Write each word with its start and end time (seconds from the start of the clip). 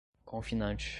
confinante 0.25 0.89